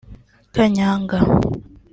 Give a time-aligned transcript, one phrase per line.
[0.55, 1.17] kanyanga